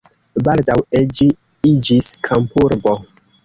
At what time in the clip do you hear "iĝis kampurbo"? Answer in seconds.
1.75-2.99